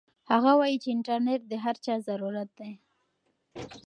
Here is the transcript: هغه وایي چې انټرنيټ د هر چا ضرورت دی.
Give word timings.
هغه 0.31 0.51
وایي 0.59 0.77
چې 0.83 0.89
انټرنيټ 0.95 1.41
د 1.47 1.53
هر 1.63 1.75
چا 1.85 1.95
ضرورت 2.07 2.49
دی. 2.59 2.71